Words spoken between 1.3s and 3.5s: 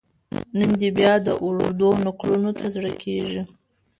اوږدو نکلونو ته زړه کیږي